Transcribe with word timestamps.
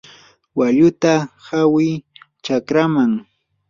walluta 0.57 1.13
hawi 1.47 1.87
chakraman. 2.45 3.11